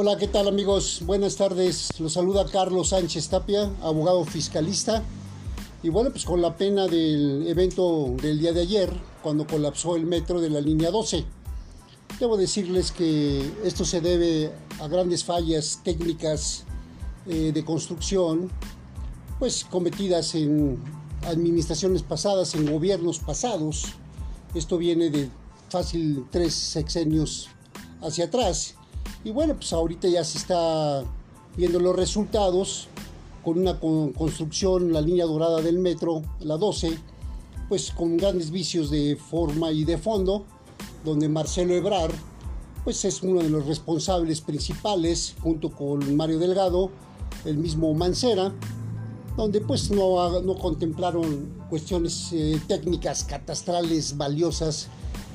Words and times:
Hola, 0.00 0.16
¿qué 0.16 0.28
tal 0.28 0.46
amigos? 0.46 1.02
Buenas 1.04 1.34
tardes. 1.34 1.98
Los 1.98 2.12
saluda 2.12 2.46
Carlos 2.46 2.90
Sánchez 2.90 3.30
Tapia, 3.30 3.68
abogado 3.82 4.24
fiscalista. 4.24 5.02
Y 5.82 5.88
bueno, 5.88 6.12
pues 6.12 6.24
con 6.24 6.40
la 6.40 6.56
pena 6.56 6.86
del 6.86 7.44
evento 7.48 8.14
del 8.22 8.38
día 8.38 8.52
de 8.52 8.60
ayer, 8.60 8.92
cuando 9.24 9.44
colapsó 9.44 9.96
el 9.96 10.06
metro 10.06 10.40
de 10.40 10.50
la 10.50 10.60
línea 10.60 10.92
12. 10.92 11.24
Debo 12.20 12.36
decirles 12.36 12.92
que 12.92 13.42
esto 13.64 13.84
se 13.84 14.00
debe 14.00 14.52
a 14.78 14.86
grandes 14.86 15.24
fallas 15.24 15.80
técnicas 15.82 16.62
eh, 17.26 17.50
de 17.52 17.64
construcción, 17.64 18.52
pues 19.40 19.64
cometidas 19.64 20.36
en 20.36 20.80
administraciones 21.26 22.04
pasadas, 22.04 22.54
en 22.54 22.70
gobiernos 22.70 23.18
pasados. 23.18 23.86
Esto 24.54 24.78
viene 24.78 25.10
de 25.10 25.28
fácil 25.68 26.24
tres 26.30 26.54
sexenios 26.54 27.48
hacia 28.00 28.26
atrás. 28.26 28.77
Y 29.24 29.30
bueno, 29.30 29.54
pues 29.54 29.72
ahorita 29.72 30.08
ya 30.08 30.24
se 30.24 30.38
está 30.38 31.04
viendo 31.56 31.80
los 31.80 31.96
resultados 31.96 32.88
con 33.44 33.58
una 33.58 33.80
construcción, 33.80 34.92
la 34.92 35.00
línea 35.00 35.24
dorada 35.24 35.60
del 35.60 35.78
metro, 35.78 36.22
la 36.40 36.56
12, 36.56 36.98
pues 37.68 37.90
con 37.90 38.16
grandes 38.16 38.50
vicios 38.50 38.90
de 38.90 39.16
forma 39.16 39.72
y 39.72 39.84
de 39.84 39.98
fondo, 39.98 40.44
donde 41.04 41.28
Marcelo 41.28 41.74
Ebrar, 41.74 42.10
pues 42.84 43.04
es 43.04 43.22
uno 43.22 43.42
de 43.42 43.50
los 43.50 43.66
responsables 43.66 44.40
principales, 44.40 45.34
junto 45.42 45.70
con 45.70 46.16
Mario 46.16 46.38
Delgado, 46.38 46.90
el 47.44 47.58
mismo 47.58 47.92
Mancera, 47.94 48.52
donde 49.36 49.60
pues 49.60 49.90
no, 49.90 50.40
no 50.40 50.54
contemplaron 50.56 51.54
cuestiones 51.70 52.30
eh, 52.32 52.60
técnicas 52.66 53.24
catastrales 53.24 54.16
valiosas 54.16 54.88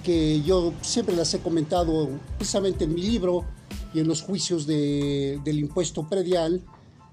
que 0.04 0.42
yo 0.42 0.74
siempre 0.82 1.16
las 1.16 1.34
he 1.34 1.40
comentado 1.40 2.10
precisamente 2.38 2.84
en 2.84 2.94
mi 2.94 3.02
libro 3.02 3.46
y 3.94 4.00
en 4.00 4.08
los 4.08 4.22
juicios 4.22 4.66
de, 4.66 5.40
del 5.44 5.60
impuesto 5.60 6.08
predial, 6.08 6.62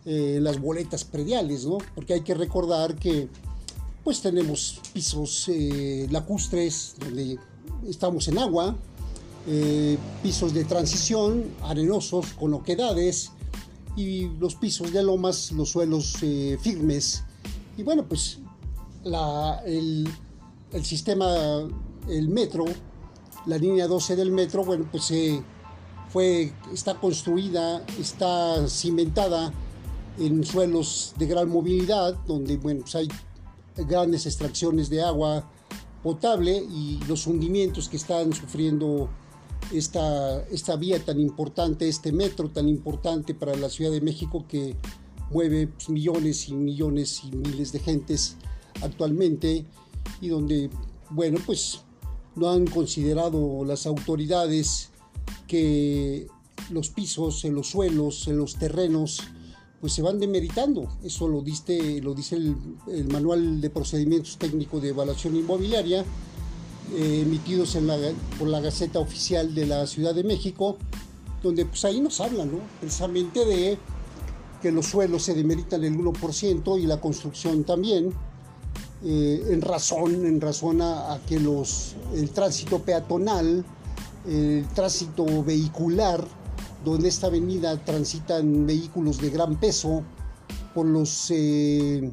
eh, 0.06 0.38
las 0.40 0.58
boletas 0.58 1.04
prediales, 1.04 1.66
¿no? 1.66 1.78
Porque 1.94 2.14
hay 2.14 2.22
que 2.22 2.34
recordar 2.34 2.96
que 2.96 3.28
pues 4.02 4.22
tenemos 4.22 4.80
pisos 4.94 5.46
eh, 5.48 6.06
lacustres 6.10 6.94
donde 6.98 7.38
estamos 7.86 8.26
en 8.28 8.38
agua, 8.38 8.74
eh, 9.46 9.98
pisos 10.22 10.54
de 10.54 10.64
transición 10.64 11.44
arenosos 11.62 12.32
con 12.32 12.54
oquedades 12.54 13.32
y 13.94 14.28
los 14.38 14.54
pisos 14.54 14.90
de 14.90 15.02
lomas, 15.02 15.52
los 15.52 15.68
suelos 15.68 16.16
firmes. 16.60 17.22
Y 17.76 17.82
bueno, 17.82 18.06
pues 18.08 18.38
la, 19.04 19.62
el, 19.66 20.08
el 20.72 20.84
sistema 20.84 21.68
el 22.08 22.28
metro, 22.28 22.64
la 23.44 23.58
línea 23.58 23.86
12 23.86 24.16
del 24.16 24.32
metro, 24.32 24.64
bueno, 24.64 24.88
pues 24.90 25.10
fue, 26.12 26.52
está 26.72 26.94
construida, 26.94 27.84
está 27.98 28.68
cimentada 28.68 29.52
en 30.18 30.44
suelos 30.44 31.14
de 31.18 31.26
gran 31.26 31.48
movilidad, 31.48 32.14
donde 32.26 32.56
bueno, 32.56 32.80
pues 32.82 32.94
hay 32.96 33.08
grandes 33.76 34.26
extracciones 34.26 34.90
de 34.90 35.02
agua 35.02 35.48
potable 36.02 36.56
y 36.56 36.98
los 37.06 37.26
hundimientos 37.26 37.88
que 37.88 37.96
están 37.96 38.32
sufriendo 38.32 39.08
esta, 39.72 40.42
esta 40.48 40.76
vía 40.76 41.04
tan 41.04 41.20
importante, 41.20 41.88
este 41.88 42.12
metro 42.12 42.48
tan 42.48 42.68
importante 42.68 43.34
para 43.34 43.54
la 43.54 43.68
Ciudad 43.68 43.92
de 43.92 44.00
México 44.00 44.44
que 44.48 44.76
mueve 45.30 45.68
pues, 45.68 45.88
millones 45.88 46.48
y 46.48 46.54
millones 46.54 47.22
y 47.24 47.36
miles 47.36 47.72
de 47.72 47.78
gentes 47.78 48.36
actualmente 48.82 49.64
y 50.20 50.28
donde, 50.28 50.70
bueno, 51.10 51.38
pues 51.46 51.82
no 52.34 52.50
han 52.50 52.66
considerado 52.66 53.64
las 53.64 53.86
autoridades 53.86 54.89
que 55.46 56.26
los 56.70 56.90
pisos, 56.90 57.44
en 57.44 57.54
los 57.54 57.68
suelos, 57.68 58.28
en 58.28 58.38
los 58.38 58.56
terrenos, 58.56 59.22
pues 59.80 59.92
se 59.92 60.02
van 60.02 60.18
demeritando. 60.18 60.88
Eso 61.02 61.28
lo, 61.28 61.42
diste, 61.42 62.00
lo 62.02 62.14
dice 62.14 62.36
el, 62.36 63.08
Manual 63.10 63.60
de 63.60 63.70
Procedimientos 63.70 64.36
Técnicos 64.38 64.82
de 64.82 64.90
Evaluación 64.90 65.36
Inmobiliaria, 65.36 66.04
eh, 66.94 67.22
emitidos 67.22 67.76
en 67.76 67.86
la, 67.86 67.96
por 68.38 68.48
la 68.48 68.60
Gaceta 68.60 68.98
Oficial 68.98 69.54
de 69.54 69.66
la 69.66 69.86
Ciudad 69.86 70.14
de 70.14 70.24
México, 70.24 70.76
donde 71.42 71.64
pues 71.64 71.84
ahí 71.84 72.00
nos 72.00 72.20
hablan 72.20 72.50
precisamente 72.80 73.44
de 73.44 73.78
que 74.60 74.70
los 74.70 74.86
suelos 74.86 75.22
se 75.22 75.34
demeritan 75.34 75.82
el 75.84 75.96
1% 75.96 76.80
y 76.80 76.86
la 76.86 77.00
construcción 77.00 77.64
también 77.64 78.12
eh, 79.02 79.46
en 79.48 79.62
razón, 79.62 80.26
en 80.26 80.40
razón 80.40 80.82
a, 80.82 81.18
que 81.26 81.40
los, 81.40 81.96
el 82.14 82.30
tránsito 82.30 82.80
peatonal, 82.80 83.64
el 84.26 84.66
tránsito 84.74 85.42
vehicular, 85.42 86.26
donde 86.84 87.08
esta 87.08 87.26
avenida 87.26 87.76
transitan 87.84 88.66
vehículos 88.66 89.18
de 89.18 89.30
gran 89.30 89.58
peso 89.58 90.02
por 90.74 90.86
los, 90.86 91.30
eh, 91.30 92.10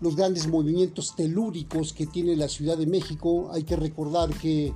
los 0.00 0.16
grandes 0.16 0.48
movimientos 0.48 1.14
telúricos 1.14 1.92
que 1.92 2.06
tiene 2.06 2.36
la 2.36 2.48
Ciudad 2.48 2.76
de 2.76 2.86
México. 2.86 3.50
Hay 3.52 3.64
que 3.64 3.76
recordar 3.76 4.30
que 4.30 4.72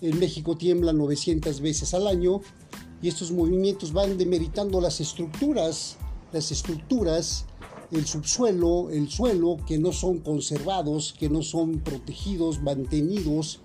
en 0.00 0.18
México 0.18 0.56
tiembla 0.56 0.92
900 0.92 1.60
veces 1.60 1.94
al 1.94 2.06
año 2.06 2.40
y 3.02 3.08
estos 3.08 3.32
movimientos 3.32 3.92
van 3.92 4.18
demeritando 4.18 4.80
las 4.80 5.00
estructuras, 5.00 5.96
las 6.32 6.50
estructuras 6.50 7.46
el 7.90 8.06
subsuelo, 8.06 8.88
el 8.90 9.10
suelo, 9.10 9.56
que 9.66 9.78
no 9.78 9.92
son 9.92 10.18
conservados, 10.18 11.14
que 11.18 11.28
no 11.28 11.42
son 11.42 11.80
protegidos, 11.80 12.62
mantenidos, 12.62 13.60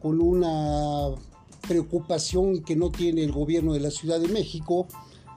con 0.00 0.20
una 0.20 1.14
preocupación 1.66 2.62
que 2.62 2.76
no 2.76 2.90
tiene 2.90 3.22
el 3.22 3.32
gobierno 3.32 3.72
de 3.72 3.80
la 3.80 3.90
Ciudad 3.90 4.20
de 4.20 4.28
México, 4.28 4.86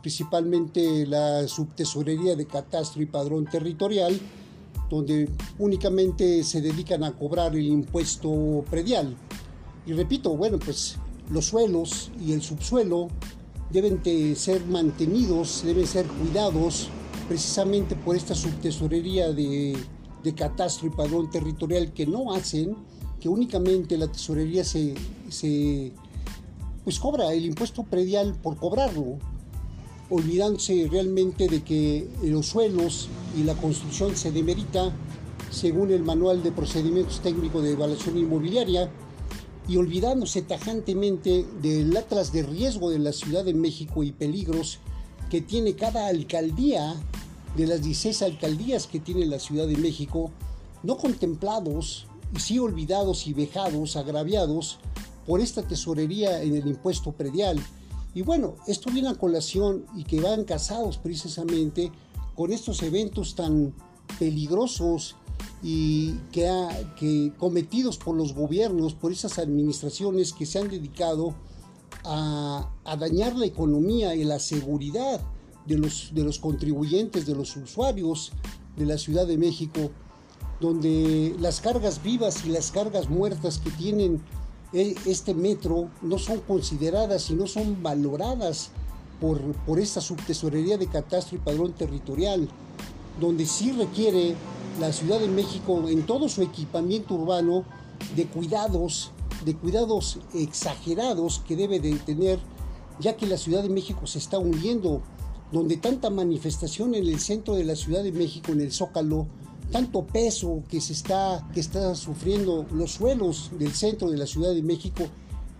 principalmente 0.01 1.05
la 1.05 1.47
subtesorería 1.47 2.35
de 2.35 2.45
catastro 2.45 3.01
y 3.01 3.05
padrón 3.05 3.45
territorial, 3.45 4.19
donde 4.89 5.29
únicamente 5.57 6.43
se 6.43 6.61
dedican 6.61 7.03
a 7.03 7.11
cobrar 7.11 7.55
el 7.55 7.65
impuesto 7.65 8.63
predial. 8.69 9.15
Y 9.85 9.93
repito, 9.93 10.35
bueno, 10.35 10.57
pues 10.57 10.97
los 11.29 11.45
suelos 11.45 12.11
y 12.19 12.33
el 12.33 12.41
subsuelo 12.41 13.09
deben 13.71 14.01
de 14.01 14.35
ser 14.35 14.65
mantenidos, 14.65 15.63
deben 15.63 15.85
ser 15.85 16.07
cuidados, 16.07 16.89
precisamente 17.27 17.95
por 17.95 18.15
esta 18.15 18.33
subtesorería 18.33 19.31
de, 19.31 19.77
de 20.23 20.33
catastro 20.33 20.87
y 20.87 20.89
padrón 20.89 21.29
territorial 21.29 21.93
que 21.93 22.07
no 22.07 22.33
hacen, 22.33 22.75
que 23.19 23.29
únicamente 23.29 23.97
la 23.97 24.07
tesorería 24.07 24.63
se, 24.63 24.95
se 25.29 25.91
pues 26.89 26.99
cobra 26.99 27.31
el 27.33 27.45
impuesto 27.45 27.83
predial 27.83 28.33
por 28.33 28.57
cobrarlo, 28.57 29.19
olvidándose 30.09 30.87
realmente 30.91 31.47
de 31.47 31.61
que 31.61 32.09
los 32.23 32.47
suelos 32.47 33.09
y 33.37 33.43
la 33.43 33.53
construcción 33.53 34.15
se 34.15 34.31
demerita 34.31 34.91
según 35.51 35.91
el 35.91 36.01
manual 36.01 36.41
de 36.41 36.51
procedimientos 36.51 37.19
técnicos 37.19 37.61
de 37.61 37.73
evaluación 37.73 38.17
inmobiliaria 38.17 38.89
y 39.67 39.77
olvidándose 39.77 40.41
tajantemente 40.41 41.45
del 41.61 41.95
atlas 41.95 42.33
de 42.33 42.41
riesgo 42.41 42.89
de 42.89 42.97
la 42.97 43.13
Ciudad 43.13 43.45
de 43.45 43.53
México 43.53 44.01
y 44.01 44.11
peligros 44.11 44.79
que 45.29 45.41
tiene 45.41 45.75
cada 45.75 46.07
alcaldía 46.07 46.95
de 47.55 47.67
las 47.67 47.83
16 47.83 48.23
alcaldías 48.23 48.87
que 48.87 48.99
tiene 48.99 49.27
la 49.27 49.37
Ciudad 49.37 49.67
de 49.67 49.77
México, 49.77 50.31
no 50.81 50.97
contemplados 50.97 52.07
y 52.35 52.39
sí 52.39 52.57
olvidados 52.57 53.27
y 53.27 53.33
vejados, 53.33 53.95
agraviados 53.95 54.79
por 55.29 55.41
esta 55.41 55.61
tesorería 55.61 56.41
en 56.41 56.55
el 56.55 56.65
impuesto 56.65 57.11
predial. 57.11 57.63
Y 58.15 58.23
bueno, 58.23 58.55
esto 58.65 58.89
viene 58.91 59.09
a 59.09 59.13
colación 59.13 59.85
y 59.95 60.03
que 60.03 60.19
van 60.19 60.43
casados 60.43 60.97
precisamente 60.97 61.91
con 62.33 62.51
estos 62.51 62.81
eventos 62.81 63.35
tan 63.35 63.71
peligrosos 64.17 65.17
y 65.61 66.15
que, 66.31 67.31
cometidos 67.37 67.97
por 67.97 68.15
los 68.15 68.33
gobiernos, 68.33 68.95
por 68.95 69.11
esas 69.11 69.37
administraciones 69.37 70.33
que 70.33 70.47
se 70.47 70.57
han 70.57 70.67
dedicado 70.67 71.35
a, 72.03 72.67
a 72.83 72.97
dañar 72.97 73.35
la 73.35 73.45
economía 73.45 74.15
y 74.15 74.23
la 74.23 74.39
seguridad 74.39 75.21
de 75.67 75.77
los, 75.77 76.09
de 76.15 76.23
los 76.23 76.39
contribuyentes, 76.39 77.27
de 77.27 77.35
los 77.35 77.55
usuarios 77.55 78.31
de 78.75 78.87
la 78.87 78.97
Ciudad 78.97 79.27
de 79.27 79.37
México, 79.37 79.91
donde 80.59 81.35
las 81.39 81.61
cargas 81.61 82.01
vivas 82.01 82.47
y 82.47 82.49
las 82.49 82.71
cargas 82.71 83.09
muertas 83.09 83.59
que 83.59 83.69
tienen 83.69 84.23
este 84.71 85.33
metro 85.33 85.89
no 86.01 86.17
son 86.17 86.39
consideradas 86.41 87.29
y 87.29 87.33
no 87.33 87.47
son 87.47 87.81
valoradas 87.81 88.69
por, 89.19 89.39
por 89.65 89.79
esta 89.79 90.01
subtesorería 90.01 90.77
de 90.77 90.87
catastro 90.87 91.37
y 91.37 91.41
padrón 91.41 91.73
territorial, 91.73 92.47
donde 93.19 93.45
sí 93.45 93.71
requiere 93.71 94.35
la 94.79 94.93
Ciudad 94.93 95.19
de 95.19 95.27
México 95.27 95.87
en 95.89 96.05
todo 96.05 96.29
su 96.29 96.41
equipamiento 96.41 97.15
urbano 97.15 97.65
de 98.15 98.25
cuidados, 98.27 99.11
de 99.43 99.55
cuidados 99.55 100.19
exagerados 100.33 101.41
que 101.47 101.55
debe 101.55 101.79
de 101.79 101.95
tener, 101.95 102.39
ya 102.99 103.17
que 103.17 103.25
la 103.25 103.37
Ciudad 103.37 103.63
de 103.63 103.69
México 103.69 104.07
se 104.07 104.19
está 104.19 104.39
hundiendo 104.39 105.01
donde 105.51 105.77
tanta 105.77 106.09
manifestación 106.09 106.93
en 106.95 107.07
el 107.07 107.19
centro 107.19 107.55
de 107.55 107.63
la 107.63 107.75
Ciudad 107.75 108.03
de 108.03 108.11
México, 108.11 108.51
en 108.51 108.61
el 108.61 108.71
Zócalo, 108.71 109.27
tanto 109.71 110.05
peso 110.05 110.63
que 110.67 110.81
se 110.81 110.93
está, 110.93 111.47
que 111.53 111.59
está 111.59 111.95
sufriendo 111.95 112.65
los 112.71 112.91
suelos 112.93 113.51
del 113.57 113.73
centro 113.73 114.09
de 114.09 114.17
la 114.17 114.25
Ciudad 114.25 114.53
de 114.53 114.63
México 114.63 115.05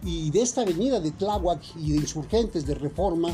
y 0.03 0.31
de 0.31 0.41
esta 0.41 0.61
avenida 0.61 1.00
de 1.00 1.11
Tláhuac 1.11 1.61
y 1.77 1.91
de 1.91 1.97
insurgentes 1.97 2.65
de 2.65 2.75
reforma, 2.75 3.29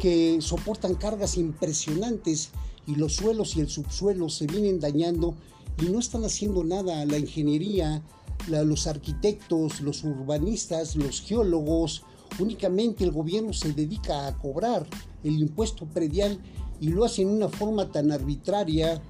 que 0.00 0.38
soportan 0.40 0.94
cargas 0.94 1.36
impresionantes 1.36 2.50
y 2.86 2.94
los 2.94 3.16
suelos 3.16 3.56
y 3.56 3.60
el 3.60 3.68
subsuelo 3.68 4.28
se 4.28 4.46
vienen 4.46 4.80
dañando 4.80 5.34
y 5.82 5.90
no 5.90 5.98
están 5.98 6.24
haciendo 6.24 6.64
nada. 6.64 7.04
La 7.04 7.18
ingeniería, 7.18 8.02
los 8.46 8.86
arquitectos, 8.86 9.80
los 9.80 10.04
urbanistas, 10.04 10.96
los 10.96 11.20
geólogos, 11.20 12.02
únicamente 12.38 13.04
el 13.04 13.12
gobierno 13.12 13.52
se 13.52 13.72
dedica 13.72 14.26
a 14.26 14.38
cobrar 14.38 14.86
el 15.24 15.38
impuesto 15.38 15.86
predial 15.86 16.38
y 16.80 16.88
lo 16.88 17.04
hace 17.04 17.22
en 17.22 17.28
una 17.28 17.48
forma 17.48 17.90
tan 17.90 18.12
arbitraria, 18.12 19.02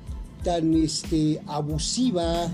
tan 0.42 0.74
este, 0.74 1.40
abusiva, 1.46 2.48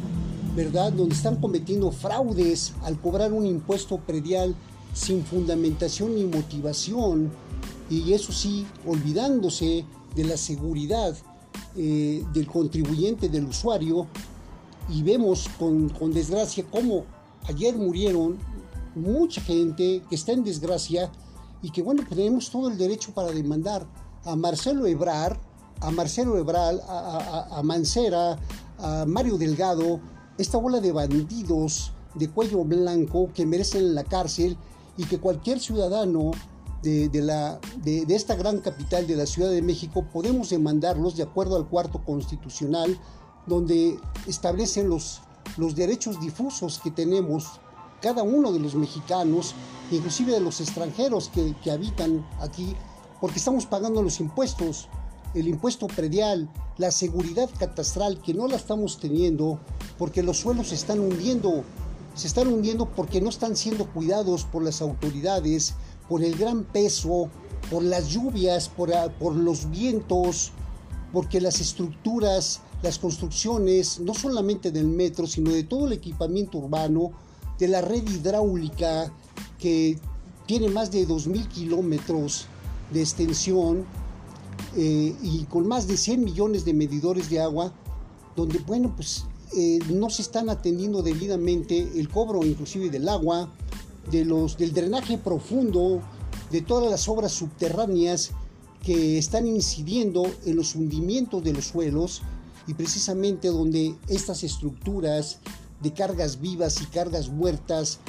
¿verdad? 0.57 0.93
Donde 0.93 1.15
están 1.15 1.37
cometiendo 1.37 1.91
fraudes 1.91 2.75
al 2.83 3.01
cobrar 3.01 3.33
un 3.33 3.47
impuesto 3.47 3.99
predial 3.99 4.55
sin 4.93 5.25
fundamentación 5.25 6.15
ni 6.15 6.25
motivación, 6.25 7.31
y 7.91 8.13
eso 8.13 8.33
sí, 8.33 8.65
olvidándose 8.87 9.85
de 10.15 10.25
la 10.25 10.37
seguridad 10.37 11.17
eh, 11.77 12.25
del 12.33 12.47
contribuyente, 12.47 13.29
del 13.29 13.47
usuario, 13.47 14.07
y 14.89 15.03
vemos 15.03 15.49
con, 15.59 15.89
con 15.89 16.13
desgracia 16.13 16.65
cómo 16.71 17.05
ayer 17.49 17.75
murieron 17.77 18.39
mucha 18.95 19.41
gente 19.41 20.03
que 20.09 20.15
está 20.15 20.33
en 20.33 20.45
desgracia 20.45 21.11
y 21.63 21.71
que 21.71 21.83
bueno, 21.83 22.03
tenemos 22.09 22.51
todo 22.51 22.69
el 22.69 22.79
derecho 22.79 23.13
para 23.13 23.33
demandar 23.33 23.87
a 24.25 24.37
Marcelo 24.37 24.87
Ebrar, 24.87 25.39
a 25.85 25.91
Marcelo 25.91 26.39
Ebral, 26.39 26.81
a, 26.89 27.61
Mancera, 27.63 28.39
a 28.79 29.05
Mario 29.07 29.37
Delgado, 29.37 30.01
esta 30.39 30.57
bola 30.57 30.81
de 30.81 30.93
bandidos 30.93 31.93
de 32.15 32.31
cuello 32.31 32.65
blanco 32.65 33.31
que 33.35 33.45
merecen 33.45 33.95
la 33.95 34.05
cárcel 34.05 34.57
y 34.97 35.05
que 35.05 35.19
cualquier 35.19 35.61
ciudadano 35.61 36.31
de, 36.83 37.11
la, 37.23 37.59
de, 37.83 38.05
esta 38.09 38.35
gran 38.35 38.61
capital 38.61 39.07
de 39.07 39.17
la 39.17 39.27
Ciudad 39.27 39.51
de 39.51 39.63
México 39.63 40.05
podemos 40.13 40.51
demandarlos 40.51 41.17
de 41.17 41.23
acuerdo 41.23 41.57
al 41.57 41.69
cuarto 41.69 42.03
constitucional, 42.05 42.99
donde 43.47 43.99
establecen 44.27 44.89
los, 44.89 45.21
los 45.57 45.75
derechos 45.75 46.21
difusos 46.21 46.81
que 46.83 46.91
tenemos 46.91 47.61
cada 48.01 48.23
uno 48.23 48.53
de 48.53 48.61
los 48.61 48.75
mexicanos, 48.75 49.55
inclusive 49.91 50.33
de 50.33 50.41
los 50.41 50.61
extranjeros 50.61 51.29
que, 51.29 51.55
que 51.63 51.71
habitan 51.71 52.27
aquí, 52.41 52.75
porque 53.21 53.39
estamos 53.39 53.65
pagando 53.65 54.03
los 54.03 54.21
impuestos, 54.21 54.89
el 55.35 55.49
impuesto 55.49 55.87
predial, 55.87 56.49
la 56.79 56.91
seguridad 56.91 57.51
catastral 57.59 58.21
que 58.21 58.35
no 58.35 58.49
la 58.49 58.57
estamos 58.57 58.99
teniendo 58.99 59.59
porque 59.99 60.23
los 60.23 60.39
suelos 60.39 60.69
se 60.69 60.75
están 60.75 61.01
hundiendo, 61.01 61.65
se 62.15 62.27
están 62.27 62.49
hundiendo 62.49 62.87
porque 62.87 63.21
no 63.21 63.29
están 63.29 63.57
siendo 63.57 63.87
cuidados 63.93 64.45
por 64.45 64.63
las 64.63 64.81
autoridades, 64.81 65.75
por 66.09 66.23
el 66.23 66.37
gran 66.37 66.65
peso, 66.65 67.29
por 67.71 67.83
las 67.83 68.09
lluvias, 68.09 68.69
por, 68.69 68.91
por 69.15 69.35
los 69.35 69.71
vientos, 69.71 70.53
porque 71.13 71.41
las 71.41 71.61
estructuras, 71.61 72.61
las 72.83 72.99
construcciones, 72.99 74.01
no 74.01 74.15
solamente 74.15 74.71
del 74.71 74.87
metro, 74.87 75.27
sino 75.27 75.51
de 75.51 75.65
todo 75.65 75.87
el 75.87 75.95
equipamiento 75.95 76.59
urbano, 76.59 77.13
de 77.59 77.69
la 77.69 77.81
red 77.81 78.07
hidráulica 78.09 79.13
que 79.59 79.99
tiene 80.47 80.69
más 80.69 80.91
de 80.91 81.07
2.000 81.07 81.49
kilómetros 81.49 82.47
de 82.93 83.01
extensión 83.01 83.87
eh, 84.77 85.15
y 85.23 85.45
con 85.45 85.67
más 85.67 85.87
de 85.87 85.97
100 85.97 86.25
millones 86.25 86.65
de 86.65 86.75
medidores 86.75 87.31
de 87.31 87.41
agua, 87.41 87.73
donde, 88.37 88.59
bueno, 88.61 88.93
pues 88.95 89.25
eh, 89.57 89.79
no 89.89 90.11
se 90.11 90.23
están 90.23 90.49
atendiendo 90.51 91.03
debidamente 91.03 91.79
el 91.95 92.09
cobro 92.09 92.45
inclusive 92.45 92.91
del 92.91 93.09
agua, 93.09 93.53
de 94.11 94.25
los, 94.25 94.59
del 94.59 94.73
drenaje 94.73 95.19
profundo, 95.19 96.03
de 96.51 96.61
todas 96.61 96.91
las 96.91 97.09
obras 97.09 97.33
subterráneas 97.33 98.33
que 98.83 99.19
están 99.19 99.47
incidiendo 99.47 100.25
en 100.45 100.57
los 100.57 100.75
hundimientos 100.75 101.43
de 101.43 101.53
los 101.53 101.67
suelos 101.67 102.23
y 102.67 102.75
precisamente 102.75 103.49
donde 103.49 103.95
estas 104.09 104.43
estructuras 104.43 105.39
de 105.83 105.93
cargas 105.93 106.41
vivas 106.41 106.81
y 106.83 106.87
cargas 106.87 107.29
muertas, 107.29 108.01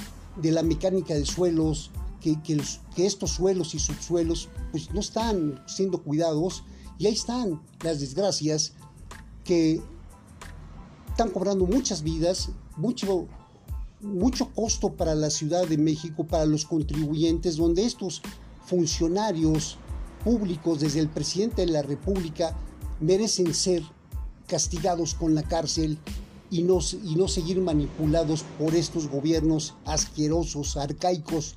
de 0.42 0.52
la 0.52 0.64
mecánica 0.64 1.14
de 1.14 1.26
suelos, 1.26 1.92
que, 2.34 3.06
estos 3.06 3.32
suelos 3.32 3.76
y 3.76 3.80
subsuelos 3.80 4.50
pues 4.72 4.92
no 4.94 5.00
están 5.00 5.64
siendo 5.68 6.02
cuidados. 6.02 6.64
Y 6.98 7.08
ahí 7.08 7.14
están 7.14 7.62
las 7.84 8.00
desgracias 8.00 8.74
que 9.44 9.82
están 11.10 11.30
cobrando 11.30 11.66
muchas 11.66 12.02
vidas, 12.02 12.50
mucho, 12.78 13.28
mucho 14.02 14.52
costo 14.54 14.94
para 14.94 15.14
la 15.16 15.30
Ciudad 15.30 15.68
de 15.68 15.78
México, 15.78 16.26
para 16.26 16.46
los 16.46 16.66
contribuyentes, 16.66 17.58
donde 17.58 17.86
estos 17.86 18.22
funcionarios 18.66 19.78
públicos, 20.24 20.80
desde 20.80 21.00
el 21.00 21.10
presidente 21.10 21.66
de 21.66 21.72
la 21.72 21.84
República, 21.84 22.58
merecen 23.00 23.54
ser 23.54 23.84
castigados 24.48 25.14
con 25.14 25.36
la 25.36 25.44
cárcel 25.44 25.98
y 26.50 26.64
no, 26.64 26.80
y 27.04 27.16
no 27.16 27.28
seguir 27.28 27.60
manipulados 27.60 28.44
por 28.58 28.76
estos 28.76 29.08
gobiernos 29.08 29.76
asquerosos, 29.86 30.78
arcaicos, 30.78 31.56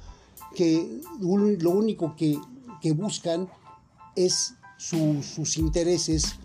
que 0.54 1.00
lo 1.20 1.70
único 1.70 2.14
que, 2.16 2.38
buscan 2.92 3.48
es 4.16 4.54
sus 4.78 5.58
intereses 5.58 6.36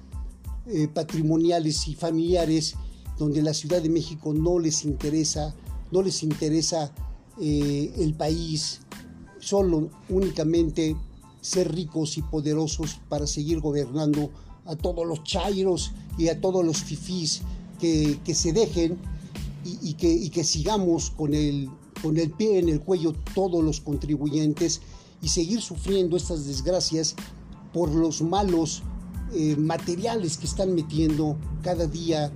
eh, 0.65 0.88
patrimoniales 0.88 1.88
y 1.88 1.95
familiares, 1.95 2.75
donde 3.17 3.41
la 3.41 3.53
Ciudad 3.53 3.81
de 3.81 3.89
México 3.89 4.33
no 4.33 4.59
les 4.59 4.83
interesa, 4.85 5.55
no 5.91 6.01
les 6.01 6.23
interesa 6.23 6.94
eh, 7.39 7.94
el 7.97 8.13
país, 8.13 8.81
solo 9.39 9.89
únicamente 10.09 10.95
ser 11.41 11.73
ricos 11.73 12.17
y 12.17 12.21
poderosos 12.21 13.01
para 13.09 13.27
seguir 13.27 13.59
gobernando 13.59 14.31
a 14.65 14.75
todos 14.75 15.06
los 15.06 15.23
chairos 15.23 15.91
y 16.17 16.29
a 16.29 16.39
todos 16.39 16.65
los 16.65 16.77
fifís 16.83 17.41
que, 17.79 18.33
se 18.33 18.53
dejen 18.53 18.97
y, 19.63 19.94
que, 19.94 20.44
sigamos 20.44 21.10
con 21.12 21.33
el, 21.33 21.69
con 22.01 22.18
el 22.18 22.31
pie 22.31 22.60
en 22.60 22.69
el 22.69 22.81
cuello 22.81 23.13
todos 23.33 23.63
los 23.63 23.80
contribuyentes 23.80 24.81
y 25.21 25.30
seguir 25.30 25.62
sufriendo 25.62 26.18
estas 26.18 26.45
desgracias 26.45 27.15
por 27.71 27.89
los 27.89 28.21
malos 28.21 28.83
eh, 29.33 29.56
materiales 29.56 30.38
que 30.38 30.45
están 30.45 30.75
metiendo 30.75 31.38
cada 31.63 31.88
día 31.88 32.31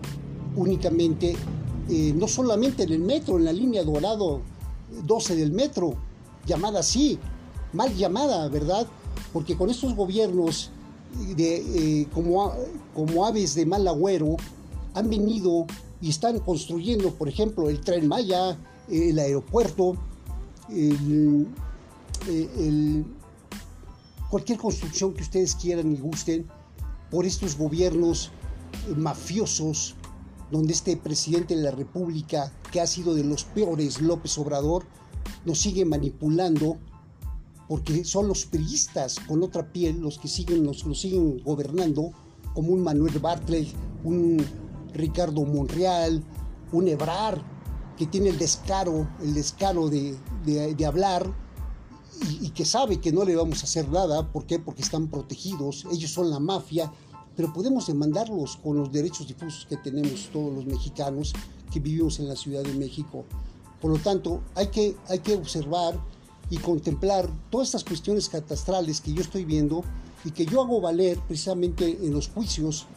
únicamente, 0.56 1.35
eh, 1.89 2.13
no 2.15 2.27
solamente 2.27 2.83
en 2.83 2.91
el 2.94 3.00
metro, 3.00 3.38
en 3.38 3.45
la 3.45 3.53
línea 3.53 3.83
dorado 3.83 4.42
12 5.06 5.35
del 5.35 5.51
metro, 5.51 5.95
llamada 6.45 6.80
así, 6.80 7.19
mal 7.73 7.94
llamada, 7.95 8.47
¿verdad? 8.47 8.87
Porque 9.33 9.56
con 9.56 9.69
estos 9.69 9.95
gobiernos 9.95 10.71
de, 11.35 12.01
eh, 12.01 12.07
como, 12.13 12.54
como 12.95 13.25
aves 13.25 13.54
de 13.54 13.66
mal 13.66 13.87
agüero, 13.87 14.37
han 14.94 15.09
venido 15.09 15.68
y 16.01 16.09
están 16.09 16.39
construyendo, 16.39 17.13
por 17.13 17.27
ejemplo, 17.27 17.69
el 17.69 17.81
tren 17.81 18.07
Maya, 18.07 18.57
el 18.89 19.18
aeropuerto, 19.19 19.97
cualquier 24.30 24.57
construcción 24.57 25.13
que 25.13 25.23
ustedes 25.23 25.56
quieran 25.56 25.92
y 25.92 25.97
gusten, 25.97 26.47
por 27.09 27.25
estos 27.25 27.57
gobiernos 27.57 28.31
mafiosos, 28.95 29.95
donde 30.51 30.73
este 30.73 30.97
presidente 30.97 31.56
de 31.56 31.63
la 31.63 31.71
República, 31.71 32.51
que 32.71 32.81
ha 32.81 32.87
sido 32.87 33.16
de 33.16 33.23
los 33.23 33.44
peores, 33.44 34.01
López 34.01 34.37
Obrador, 34.37 34.85
nos 35.45 35.59
sigue 35.59 35.85
manipulando, 35.85 36.77
porque 37.68 38.06
son 38.06 38.27
los 38.27 38.45
priistas 38.45 39.19
con 39.19 39.44
otra 39.44 39.71
piel 39.71 39.99
los 39.99 40.19
que 40.19 40.27
siguen, 40.27 40.63
los, 40.63 40.85
siguen 40.94 41.42
gobernando, 41.44 42.11
como 42.54 42.71
un 42.71 42.81
Manuel 42.81 43.19
Bartlett, 43.19 43.68
un 44.04 44.44
Ricardo 44.97 45.45
Monreal, 45.45 46.23
un 46.71 46.87
Ebrar, 46.87 47.42
que 47.97 48.06
tiene 48.06 48.30
el 48.30 48.37
descaro, 48.37 49.07
el 49.21 49.33
descaro 49.33 49.89
de, 49.89 50.18
hablar 50.85 51.31
y, 52.42 52.49
que 52.51 52.63
sabe 52.63 52.99
que 52.99 53.11
no 53.11 53.25
le 53.25 53.35
vamos 53.35 53.61
a 53.61 53.66
hacer 53.66 53.89
nada. 53.89 54.31
¿Por 54.31 54.45
qué? 54.45 54.59
Porque 54.59 54.83
están 54.83 55.07
protegidos, 55.07 55.85
ellos 55.92 56.11
son 56.11 56.30
la 56.30 56.39
mafia, 56.39 56.92
pero 57.35 57.51
podemos 57.51 57.87
demandarlos 57.87 58.57
con 58.57 58.77
los 58.77 58.92
derechos 58.92 59.27
difusos 59.27 59.66
que 59.66 59.77
tenemos 59.77 60.30
todos 60.31 60.54
los 60.54 60.66
mexicanos 60.66 61.33
que 61.71 61.80
vivimos 61.80 62.19
en 62.19 62.27
la 62.27 62.35
Ciudad 62.35 62.63
de 62.63 62.73
México. 62.73 63.25
Por 63.81 63.92
lo 63.92 63.97
tanto, 63.97 64.42
hay 64.56 64.68
que, 64.68 64.95
hay 65.09 65.19
que 65.19 65.35
observar 65.35 65.99
y 66.49 66.57
contemplar 66.57 67.30
todas 67.49 67.69
estas 67.69 67.83
cuestiones 67.83 68.30
catastrales 68.30 69.01
que 69.01 69.13
yo 69.13 69.21
estoy 69.21 69.44
viendo 69.44 69.83
y 70.23 70.31
que 70.31 70.45
yo 70.45 70.61
hago 70.61 70.81
valer 70.81 71.19
precisamente 71.27 71.97
en 72.01 72.13
los 72.13 72.30
juicios 72.30 72.87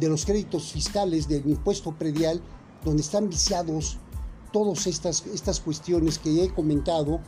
de 0.00 0.08
los 0.08 0.24
créditos 0.24 0.72
fiscales 0.72 1.28
del 1.28 1.46
impuesto 1.48 1.92
predial, 1.92 2.40
donde 2.84 3.02
están 3.02 3.28
viciados 3.28 3.98
todas 4.52 4.86
estas, 4.86 5.26
estas 5.26 5.60
cuestiones 5.60 6.18
que 6.18 6.44
he 6.44 6.48
comentado, 6.52 7.20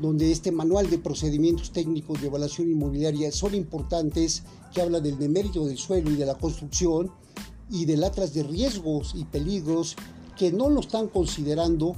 donde 0.00 0.30
este 0.32 0.50
manual 0.50 0.88
de 0.88 0.98
procedimientos 0.98 1.72
técnicos 1.72 2.20
de 2.20 2.28
evaluación 2.28 2.70
inmobiliaria 2.70 3.32
son 3.32 3.54
importantes, 3.54 4.44
que 4.72 4.80
habla 4.80 5.00
del 5.00 5.18
demérito 5.18 5.66
del 5.66 5.78
suelo 5.78 6.10
y 6.10 6.16
de 6.16 6.26
la 6.26 6.36
construcción, 6.36 7.12
y 7.70 7.84
del 7.84 8.02
atlas 8.04 8.34
de 8.34 8.42
riesgos 8.42 9.12
y 9.14 9.24
peligros 9.24 9.96
que 10.36 10.52
no 10.52 10.68
lo 10.68 10.80
están 10.80 11.08
considerando 11.08 11.94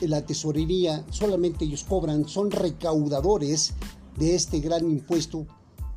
en 0.00 0.10
la 0.10 0.24
tesorería, 0.24 1.04
solamente 1.10 1.64
ellos 1.64 1.84
cobran, 1.84 2.28
son 2.28 2.50
recaudadores 2.50 3.74
de 4.16 4.34
este 4.34 4.60
gran 4.60 4.90
impuesto 4.90 5.46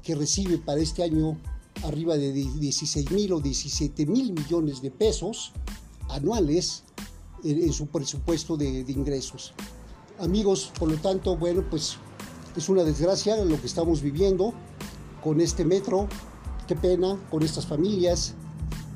que 0.02 0.16
recibe 0.16 0.58
para 0.58 0.82
este 0.82 1.04
año 1.04 1.38
arriba 1.84 2.18
de 2.18 2.32
16 2.32 3.12
mil 3.12 3.34
o 3.34 3.40
17 3.40 4.06
mil 4.06 4.34
millones 4.34 4.82
de 4.82 4.92
pesos 4.92 5.52
anuales 6.10 6.84
en, 7.44 7.72
su 7.74 7.88
presupuesto 7.88 8.58
de, 8.58 8.84
de, 8.84 8.92
ingresos. 8.92 9.54
Amigos, 10.20 10.72
por 10.80 10.90
lo 10.90 10.98
tanto, 10.98 11.38
bueno, 11.38 11.64
pues 11.70 11.98
es 12.56 12.70
una 12.70 12.84
desgracia 12.84 13.44
lo 13.44 13.60
que 13.60 13.68
estamos 13.68 14.02
viviendo 14.02 14.54
con 15.24 15.42
este 15.42 15.66
metro. 15.66 16.08
Qué 16.68 16.76
pena 16.76 17.20
con 17.30 17.44
estas 17.44 17.68
familias 17.68 18.34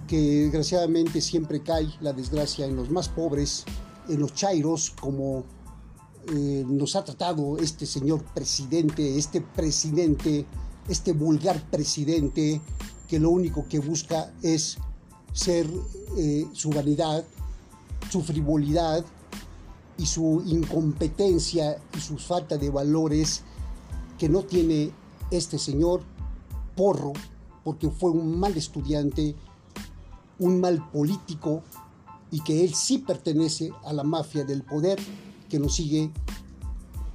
que 0.10 0.18
desgraciadamente 0.18 1.22
siempre 1.22 1.62
cae 1.62 1.88
la 2.02 2.14
desgracia 2.14 2.66
en 2.66 2.76
los 2.76 2.90
más 2.90 3.10
pobres, 3.10 3.64
en 4.08 4.20
los 4.20 4.34
chairos, 4.34 4.90
como 5.00 5.44
eh, 6.34 6.66
nos 6.68 6.96
ha 6.96 7.04
tratado 7.04 7.60
este 7.60 7.86
señor 7.86 8.24
presidente, 8.34 9.18
este 9.18 9.42
presidente, 9.42 10.46
este 10.90 11.14
vulgar 11.14 11.62
presidente 11.70 12.62
que 13.08 13.20
lo 13.20 13.30
único 13.30 13.66
que 13.68 13.80
busca 13.80 14.34
es 14.42 14.78
ser 15.34 15.68
eh, 16.18 16.48
su 16.54 16.70
vanidad, 16.72 17.24
su 18.10 18.22
frivolidad 18.22 19.06
y 19.98 20.06
su 20.06 20.44
incompetencia 20.46 21.78
y 21.96 22.00
su 22.00 22.18
falta 22.18 22.58
de 22.58 22.70
valores 22.70 23.44
que 24.18 24.28
no 24.30 24.44
tiene 24.44 24.92
este 25.32 25.58
señor 25.60 26.02
porro 26.76 27.14
porque 27.64 27.90
fue 27.90 28.12
un 28.12 28.40
mal 28.40 28.58
estudiante, 28.58 29.36
un 30.40 30.60
mal 30.60 30.90
político 30.90 31.62
y 32.32 32.42
que 32.42 32.64
él 32.64 32.74
sí 32.74 33.00
pertenece 33.00 33.72
a 33.84 33.94
la 33.94 34.04
mafia 34.04 34.44
del 34.44 34.64
poder 34.64 35.00
que 35.50 35.60
nos 35.60 35.76
sigue, 35.76 36.12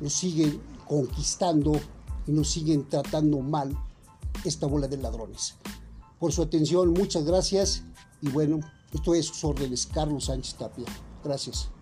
nos 0.00 0.12
sigue 0.12 0.60
conquistando 0.86 1.72
y 2.26 2.32
nos 2.32 2.50
siguen 2.50 2.88
tratando 2.88 3.40
mal 3.40 3.76
esta 4.44 4.66
bola 4.66 4.88
de 4.88 4.96
ladrones. 4.96 5.56
Por 6.18 6.32
su 6.32 6.42
atención, 6.42 6.92
muchas 6.92 7.24
gracias 7.24 7.82
y 8.20 8.28
bueno, 8.28 8.60
esto 8.92 9.14
es 9.14 9.26
sus 9.26 9.44
órdenes, 9.44 9.86
Carlos 9.86 10.26
Sánchez 10.26 10.54
Tapia. 10.54 10.86
Gracias. 11.22 11.73